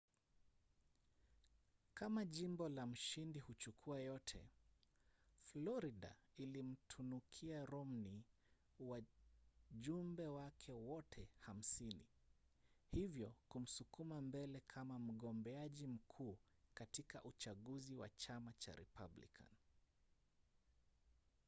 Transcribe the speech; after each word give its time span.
kama 1.93 2.25
jimbo 2.25 2.69
la 2.69 2.85
mshindi-huchukua-yote. 2.85 4.47
florida 5.41 6.15
ilimtunukia 6.37 7.65
romney 7.65 8.23
wajumbe 8.79 10.27
wake 10.27 10.71
wote 10.71 11.29
hamsini 11.39 12.05
hivyo 12.91 13.33
kumsukuma 13.49 14.21
mbele 14.21 14.61
kama 14.67 14.99
mgombeaji 14.99 15.87
mkuu 15.87 16.37
katika 16.73 17.23
uchaguzi 17.23 17.95
wa 17.95 18.09
chama 18.09 18.53
cha 18.53 18.71
republican 18.73 19.47